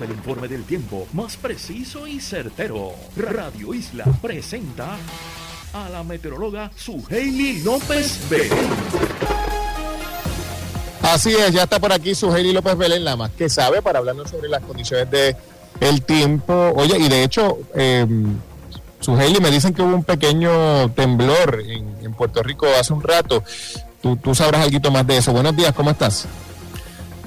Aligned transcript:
el 0.00 0.10
informe 0.10 0.48
del 0.48 0.64
tiempo 0.64 1.08
más 1.14 1.36
preciso 1.38 2.06
y 2.06 2.20
certero. 2.20 2.92
Radio 3.16 3.72
Isla 3.72 4.04
presenta 4.20 4.96
a 5.72 5.88
la 5.88 6.04
meteoróloga 6.04 6.70
Suheili 6.76 7.62
López 7.62 8.20
Belén. 8.28 8.68
Así 11.02 11.30
es, 11.34 11.52
ya 11.52 11.62
está 11.62 11.80
por 11.80 11.90
aquí 11.90 12.14
Suheili 12.14 12.52
López 12.52 12.76
Belén, 12.76 13.02
la 13.02 13.16
más 13.16 13.30
que 13.30 13.48
sabe, 13.48 13.80
para 13.80 13.98
hablarnos 13.98 14.28
sobre 14.30 14.50
las 14.50 14.62
condiciones 14.62 15.10
de 15.10 15.34
el 15.80 16.02
tiempo. 16.02 16.74
Oye, 16.76 16.98
y 16.98 17.08
de 17.08 17.24
hecho, 17.24 17.58
eh, 17.74 18.06
Suheili, 19.00 19.40
me 19.40 19.50
dicen 19.50 19.72
que 19.72 19.80
hubo 19.80 19.94
un 19.94 20.04
pequeño 20.04 20.90
temblor 20.90 21.62
en, 21.66 21.96
en 22.04 22.12
Puerto 22.12 22.42
Rico 22.42 22.66
hace 22.78 22.92
un 22.92 23.02
rato. 23.02 23.42
Tú, 24.02 24.16
tú 24.16 24.34
sabrás 24.34 24.66
algo 24.66 24.90
más 24.90 25.06
de 25.06 25.16
eso. 25.16 25.32
Buenos 25.32 25.56
días, 25.56 25.72
¿cómo 25.72 25.90
estás? 25.90 26.28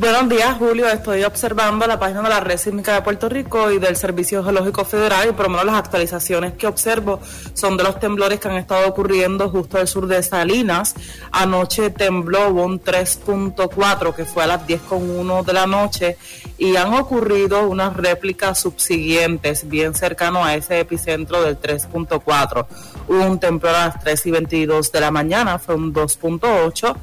Buenos 0.00 0.30
días, 0.30 0.56
Julio. 0.56 0.88
Estoy 0.88 1.24
observando 1.24 1.86
la 1.86 1.98
página 1.98 2.22
de 2.22 2.30
la 2.30 2.40
Red 2.40 2.56
Sísmica 2.56 2.94
de 2.94 3.02
Puerto 3.02 3.28
Rico 3.28 3.70
y 3.70 3.78
del 3.78 3.96
Servicio 3.96 4.42
Geológico 4.42 4.86
Federal 4.86 5.28
y 5.28 5.32
por 5.32 5.44
lo 5.44 5.50
menos 5.50 5.66
las 5.66 5.74
actualizaciones 5.74 6.54
que 6.54 6.66
observo 6.66 7.20
son 7.52 7.76
de 7.76 7.84
los 7.84 8.00
temblores 8.00 8.40
que 8.40 8.48
han 8.48 8.56
estado 8.56 8.88
ocurriendo 8.88 9.50
justo 9.50 9.76
al 9.76 9.86
sur 9.86 10.06
de 10.06 10.22
Salinas. 10.22 10.94
Anoche 11.32 11.90
tembló 11.90 12.48
un 12.48 12.82
3.4 12.82 14.14
que 14.14 14.24
fue 14.24 14.44
a 14.44 14.46
las 14.46 14.66
10.1 14.66 15.44
de 15.44 15.52
la 15.52 15.66
noche 15.66 16.16
y 16.56 16.76
han 16.76 16.94
ocurrido 16.94 17.68
unas 17.68 17.94
réplicas 17.94 18.58
subsiguientes 18.58 19.68
bien 19.68 19.92
cercano 19.92 20.42
a 20.42 20.54
ese 20.54 20.80
epicentro 20.80 21.42
del 21.42 21.60
3.4. 21.60 22.66
Hubo 23.06 23.26
un 23.26 23.38
temblor 23.38 23.74
a 23.74 23.88
las 23.88 24.00
3 24.00 24.24
y 24.24 24.30
22 24.30 24.92
de 24.92 25.00
la 25.02 25.10
mañana, 25.10 25.58
fue 25.58 25.74
un 25.74 25.92
2.8 25.92 26.96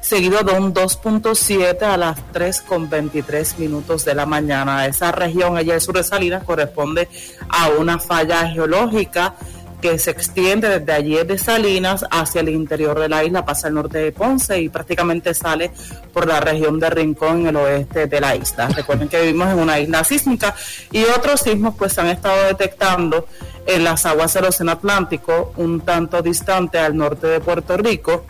seguido 0.00 0.42
de 0.42 0.52
un 0.52 0.72
2.7 0.72 1.82
a 1.82 1.96
las 1.96 2.32
3 2.32 2.62
con 2.62 2.88
23 2.88 3.58
minutos 3.58 4.04
de 4.04 4.14
la 4.14 4.26
mañana. 4.26 4.86
Esa 4.86 5.12
región 5.12 5.56
allá 5.56 5.72
del 5.72 5.80
sur 5.80 5.96
de 5.96 6.04
Salinas 6.04 6.44
corresponde 6.44 7.08
a 7.48 7.68
una 7.70 7.98
falla 7.98 8.48
geológica 8.48 9.34
que 9.80 9.98
se 9.98 10.10
extiende 10.10 10.80
desde 10.80 10.92
allí 10.92 11.16
de 11.24 11.38
Salinas 11.38 12.04
hacia 12.10 12.40
el 12.40 12.48
interior 12.48 12.98
de 12.98 13.08
la 13.08 13.24
isla, 13.24 13.44
pasa 13.44 13.68
al 13.68 13.74
norte 13.74 13.98
de 13.98 14.12
Ponce 14.12 14.60
y 14.60 14.68
prácticamente 14.68 15.34
sale 15.34 15.70
por 16.12 16.26
la 16.26 16.40
región 16.40 16.80
de 16.80 16.90
Rincón 16.90 17.40
en 17.40 17.48
el 17.48 17.56
oeste 17.56 18.06
de 18.06 18.20
la 18.20 18.34
isla. 18.34 18.68
Recuerden 18.68 19.08
que 19.08 19.20
vivimos 19.20 19.48
en 19.48 19.58
una 19.58 19.78
isla 19.78 20.02
sísmica 20.04 20.54
y 20.90 21.04
otros 21.04 21.42
sismos 21.42 21.74
pues 21.76 21.92
se 21.92 22.00
han 22.00 22.08
estado 22.08 22.46
detectando 22.46 23.28
en 23.66 23.84
las 23.84 24.06
aguas 24.06 24.32
del 24.34 24.44
Océano 24.44 24.72
Atlántico, 24.72 25.52
un 25.56 25.80
tanto 25.80 26.22
distante 26.22 26.78
al 26.78 26.96
norte 26.96 27.26
de 27.26 27.40
Puerto 27.40 27.76
Rico 27.76 28.24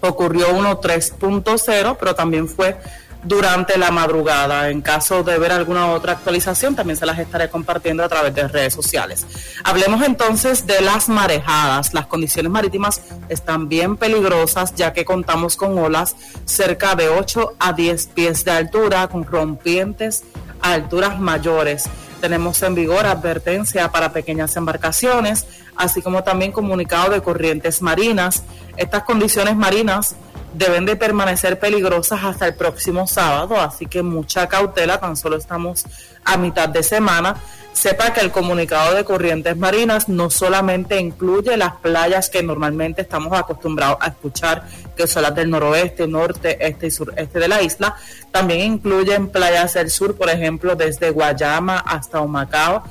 ocurrió 0.00 0.54
uno 0.54 0.80
3.0, 0.80 1.96
pero 1.98 2.14
también 2.14 2.48
fue 2.48 2.76
durante 3.22 3.76
la 3.76 3.90
madrugada. 3.90 4.70
En 4.70 4.80
caso 4.80 5.22
de 5.22 5.38
ver 5.38 5.52
alguna 5.52 5.92
otra 5.92 6.12
actualización, 6.12 6.74
también 6.74 6.96
se 6.96 7.06
las 7.06 7.18
estaré 7.18 7.48
compartiendo 7.48 8.04
a 8.04 8.08
través 8.08 8.34
de 8.34 8.48
redes 8.48 8.74
sociales. 8.74 9.26
Hablemos 9.64 10.02
entonces 10.02 10.66
de 10.66 10.80
las 10.80 11.08
marejadas. 11.08 11.94
Las 11.94 12.06
condiciones 12.06 12.50
marítimas 12.50 13.02
están 13.28 13.68
bien 13.68 13.96
peligrosas 13.96 14.74
ya 14.74 14.92
que 14.92 15.04
contamos 15.04 15.56
con 15.56 15.78
olas 15.78 16.16
cerca 16.44 16.94
de 16.94 17.08
8 17.08 17.56
a 17.58 17.72
10 17.72 18.06
pies 18.08 18.44
de 18.44 18.52
altura, 18.52 19.08
con 19.08 19.24
rompientes 19.24 20.24
a 20.62 20.72
alturas 20.74 21.18
mayores. 21.20 21.88
Tenemos 22.20 22.62
en 22.62 22.74
vigor 22.74 23.06
advertencia 23.06 23.90
para 23.90 24.12
pequeñas 24.12 24.54
embarcaciones, 24.56 25.46
así 25.76 26.02
como 26.02 26.22
también 26.22 26.52
comunicado 26.52 27.12
de 27.12 27.22
corrientes 27.22 27.80
marinas. 27.80 28.44
Estas 28.76 29.04
condiciones 29.04 29.56
marinas 29.56 30.16
deben 30.52 30.84
de 30.84 30.96
permanecer 30.96 31.58
peligrosas 31.58 32.24
hasta 32.24 32.46
el 32.46 32.54
próximo 32.54 33.06
sábado, 33.06 33.60
así 33.60 33.86
que 33.86 34.02
mucha 34.02 34.48
cautela, 34.48 34.98
tan 34.98 35.16
solo 35.16 35.36
estamos 35.36 35.84
a 36.24 36.36
mitad 36.36 36.68
de 36.68 36.82
semana. 36.82 37.36
Sepa 37.72 38.12
que 38.12 38.20
el 38.20 38.32
comunicado 38.32 38.94
de 38.94 39.04
corrientes 39.04 39.56
marinas 39.56 40.08
no 40.08 40.28
solamente 40.28 40.98
incluye 40.98 41.56
las 41.56 41.76
playas 41.76 42.28
que 42.28 42.42
normalmente 42.42 43.02
estamos 43.02 43.32
acostumbrados 43.38 43.98
a 44.00 44.08
escuchar, 44.08 44.64
que 44.96 45.06
son 45.06 45.22
las 45.22 45.34
del 45.34 45.50
noroeste, 45.50 46.08
norte, 46.08 46.58
este 46.66 46.88
y 46.88 46.90
sureste 46.90 47.38
de 47.38 47.48
la 47.48 47.62
isla, 47.62 47.96
también 48.32 48.72
incluyen 48.72 49.28
playas 49.28 49.74
del 49.74 49.88
sur, 49.88 50.16
por 50.16 50.28
ejemplo, 50.30 50.74
desde 50.74 51.10
Guayama 51.10 51.78
hasta 51.78 52.20
Humacao, 52.20 52.82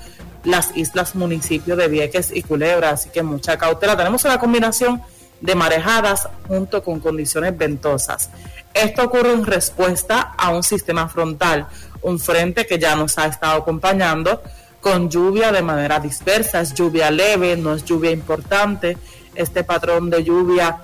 las 0.46 0.76
islas 0.78 1.14
municipios 1.14 1.78
de 1.78 1.90
Vieques 1.90 2.32
y 2.34 2.42
Culebra, 2.42 2.92
así 2.92 3.10
que 3.10 3.22
mucha 3.22 3.58
cautela. 3.58 3.98
Tenemos 3.98 4.24
una 4.24 4.40
combinación 4.40 5.02
de 5.42 5.56
marejadas 5.56 6.28
junto 6.48 6.84
con 6.84 7.00
condiciones 7.00 7.58
ventosas. 7.58 8.30
Esto 8.74 9.04
ocurre 9.04 9.34
en 9.34 9.46
respuesta 9.46 10.34
a 10.38 10.50
un 10.50 10.64
sistema 10.64 11.08
frontal, 11.10 11.68
un 12.02 12.20
frente 12.20 12.66
que 12.66 12.80
ya 12.80 12.96
nos 12.96 13.18
ha 13.18 13.26
estado 13.26 13.60
acompañando 13.60 14.42
con 14.82 15.10
lluvia 15.10 15.52
de 15.52 15.62
manera 15.62 16.00
dispersa, 16.00 16.62
es 16.62 16.74
lluvia 16.74 17.12
leve, 17.12 17.58
no 17.58 17.74
es 17.74 17.84
lluvia 17.84 18.12
importante. 18.12 18.98
Este 19.36 19.64
patrón 19.64 20.10
de 20.10 20.24
lluvia 20.24 20.78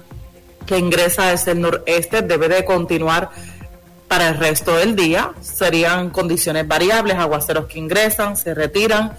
que 0.65 0.77
ingresa 0.77 1.31
desde 1.31 1.51
el 1.51 1.61
noreste 1.61 2.21
debe 2.21 2.49
de 2.49 2.65
continuar 2.65 3.29
para 4.07 4.29
el 4.29 4.37
resto 4.37 4.75
del 4.75 4.95
día. 4.95 5.31
Serían 5.41 6.09
condiciones 6.09 6.67
variables, 6.67 7.15
aguaceros 7.15 7.65
que 7.65 7.79
ingresan, 7.79 8.35
se 8.35 8.53
retiran, 8.53 9.17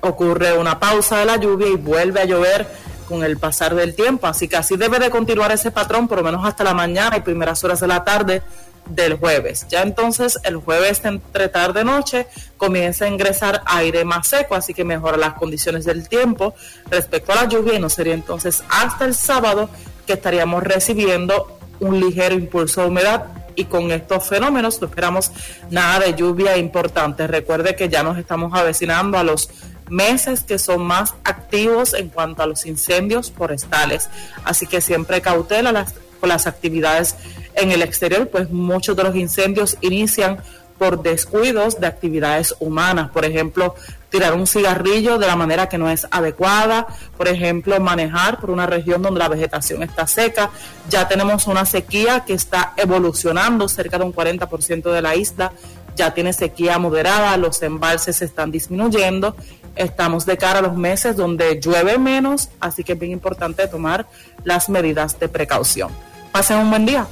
ocurre 0.00 0.56
una 0.56 0.78
pausa 0.78 1.18
de 1.18 1.24
la 1.24 1.36
lluvia 1.36 1.68
y 1.68 1.76
vuelve 1.76 2.20
a 2.20 2.24
llover 2.24 2.66
con 3.10 3.24
el 3.24 3.36
pasar 3.36 3.74
del 3.74 3.94
tiempo. 3.94 4.28
Así 4.28 4.48
que 4.48 4.56
así 4.56 4.76
debe 4.76 5.00
de 5.00 5.10
continuar 5.10 5.50
ese 5.50 5.72
patrón 5.72 6.06
por 6.08 6.18
lo 6.18 6.24
menos 6.24 6.46
hasta 6.46 6.64
la 6.64 6.72
mañana 6.72 7.16
y 7.16 7.20
primeras 7.20 7.62
horas 7.64 7.80
de 7.80 7.88
la 7.88 8.04
tarde 8.04 8.42
del 8.88 9.14
jueves. 9.14 9.66
Ya 9.68 9.82
entonces 9.82 10.38
el 10.44 10.56
jueves 10.56 11.04
entre 11.04 11.48
tarde 11.48 11.84
noche 11.84 12.26
comienza 12.56 13.04
a 13.04 13.08
ingresar 13.08 13.62
aire 13.66 14.04
más 14.04 14.28
seco, 14.28 14.54
así 14.54 14.72
que 14.72 14.84
mejora 14.84 15.16
las 15.16 15.34
condiciones 15.34 15.84
del 15.84 16.08
tiempo 16.08 16.54
respecto 16.88 17.32
a 17.32 17.36
la 17.36 17.48
lluvia 17.48 17.74
y 17.74 17.80
no 17.80 17.90
sería 17.90 18.14
entonces 18.14 18.62
hasta 18.68 19.04
el 19.04 19.14
sábado 19.14 19.68
que 20.06 20.14
estaríamos 20.14 20.62
recibiendo 20.62 21.58
un 21.80 21.98
ligero 22.00 22.34
impulso 22.34 22.82
de 22.82 22.88
humedad 22.88 23.26
y 23.56 23.64
con 23.64 23.90
estos 23.90 24.26
fenómenos 24.26 24.80
no 24.80 24.86
esperamos 24.86 25.32
nada 25.70 26.00
de 26.00 26.14
lluvia 26.14 26.56
importante. 26.56 27.26
Recuerde 27.26 27.74
que 27.74 27.88
ya 27.88 28.02
nos 28.02 28.18
estamos 28.18 28.52
avecinando 28.54 29.18
a 29.18 29.24
los 29.24 29.50
meses 29.90 30.42
que 30.42 30.58
son 30.58 30.82
más 30.82 31.14
activos 31.24 31.94
en 31.94 32.08
cuanto 32.08 32.42
a 32.42 32.46
los 32.46 32.66
incendios 32.66 33.30
forestales. 33.30 34.08
Así 34.44 34.66
que 34.66 34.80
siempre 34.80 35.20
cautela 35.20 35.86
con 36.20 36.28
las 36.28 36.46
actividades 36.46 37.16
en 37.54 37.72
el 37.72 37.82
exterior, 37.82 38.28
pues 38.28 38.50
muchos 38.50 38.96
de 38.96 39.04
los 39.04 39.16
incendios 39.16 39.76
inician 39.80 40.38
por 40.78 41.02
descuidos 41.02 41.78
de 41.78 41.86
actividades 41.86 42.54
humanas. 42.58 43.10
Por 43.10 43.26
ejemplo, 43.26 43.74
tirar 44.08 44.32
un 44.32 44.46
cigarrillo 44.46 45.18
de 45.18 45.26
la 45.26 45.36
manera 45.36 45.68
que 45.68 45.76
no 45.76 45.90
es 45.90 46.06
adecuada, 46.10 46.86
por 47.18 47.28
ejemplo, 47.28 47.78
manejar 47.80 48.40
por 48.40 48.50
una 48.50 48.66
región 48.66 49.02
donde 49.02 49.20
la 49.20 49.28
vegetación 49.28 49.82
está 49.82 50.06
seca. 50.06 50.50
Ya 50.88 51.06
tenemos 51.06 51.46
una 51.46 51.66
sequía 51.66 52.24
que 52.24 52.32
está 52.32 52.72
evolucionando 52.78 53.68
cerca 53.68 53.98
de 53.98 54.04
un 54.04 54.14
40% 54.14 54.90
de 54.90 55.02
la 55.02 55.14
isla, 55.16 55.52
ya 55.96 56.14
tiene 56.14 56.32
sequía 56.32 56.78
moderada, 56.78 57.36
los 57.36 57.62
embalses 57.62 58.22
están 58.22 58.50
disminuyendo. 58.50 59.36
Estamos 59.76 60.26
de 60.26 60.36
cara 60.36 60.58
a 60.58 60.62
los 60.62 60.76
meses 60.76 61.16
donde 61.16 61.60
llueve 61.60 61.98
menos, 61.98 62.50
así 62.60 62.84
que 62.84 62.92
es 62.92 62.98
bien 62.98 63.12
importante 63.12 63.66
tomar 63.68 64.06
las 64.44 64.68
medidas 64.68 65.18
de 65.18 65.28
precaución. 65.28 65.90
Pasen 66.32 66.58
un 66.58 66.70
buen 66.70 66.86
día. 66.86 67.06